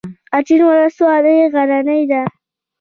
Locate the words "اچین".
0.37-0.61